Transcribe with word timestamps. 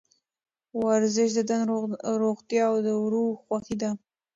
ورزش 0.85 1.29
د 1.35 1.39
تن 1.49 1.61
روغتیا 2.23 2.63
او 2.71 2.75
د 2.85 2.87
روح 3.11 3.31
خوښي 3.45 3.75
ده. 3.81 3.89